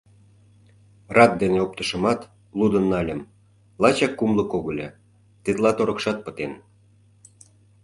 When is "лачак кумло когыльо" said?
3.81-4.89